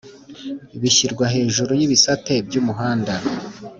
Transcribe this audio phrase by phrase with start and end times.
[0.81, 3.13] bishyirwa hejuru y’ibisate by’umuhanda